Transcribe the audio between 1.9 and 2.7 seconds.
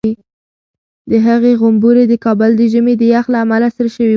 د کابل د